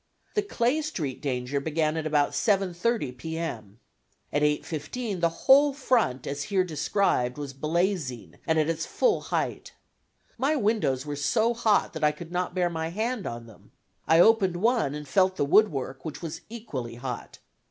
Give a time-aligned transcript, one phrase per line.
[0.33, 3.37] The Clay Street danger began at about 7:30 P.
[3.37, 3.77] M..
[4.33, 9.73] At 8:15 the whole front as here described was blazing and at its full height.
[10.39, 13.73] My windows were so hot that I could not bear my hand on them.
[14.07, 17.37] I opened one and felt the woodwork, which was equally hot.